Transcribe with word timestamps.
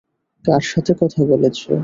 কার 0.45 0.63
সাথে 0.63 0.91
কথা 1.01 1.21
বলেছ? 1.25 1.59